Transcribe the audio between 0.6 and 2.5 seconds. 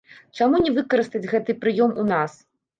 не выкарыстаць гэты прыём у нас?